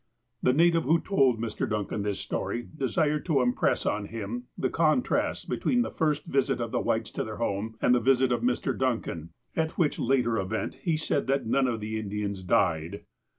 The 0.41 0.51
native 0.51 0.85
who 0.85 0.99
told 0.99 1.39
Mr. 1.39 1.69
Duncan 1.69 2.01
this 2.01 2.19
story 2.19 2.67
desired 2.75 3.23
to 3.27 3.39
impress 3.43 3.85
on 3.85 4.05
him 4.07 4.45
the 4.57 4.71
contrast 4.71 5.47
between 5.47 5.83
the 5.83 5.91
first 5.91 6.25
visit 6.25 6.59
of 6.59 6.71
the 6.71 6.79
Whites 6.81 7.11
to 7.11 7.23
their 7.23 7.35
home, 7.37 7.75
and 7.83 7.93
the 7.93 7.99
visit 7.99 8.31
of 8.31 8.41
Mr. 8.41 8.75
Duncan, 8.75 9.29
at 9.55 9.77
which 9.77 9.99
latter 9.99 10.39
event 10.39 10.79
he 10.81 10.97
said 10.97 11.27
that 11.27 11.45
none 11.45 11.67
of 11.67 11.81
the 11.81 11.99
Indians" 11.99 12.43
died." 12.43 13.05